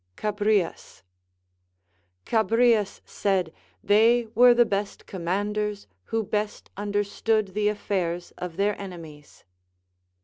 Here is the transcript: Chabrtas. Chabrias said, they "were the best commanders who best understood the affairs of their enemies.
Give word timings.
Chabrtas. 0.17 1.03
Chabrias 2.25 3.01
said, 3.05 3.53
they 3.83 4.25
"were 4.33 4.55
the 4.55 4.65
best 4.65 5.05
commanders 5.05 5.85
who 6.05 6.23
best 6.23 6.71
understood 6.75 7.49
the 7.49 7.67
affairs 7.67 8.31
of 8.39 8.57
their 8.57 8.75
enemies. 8.81 9.43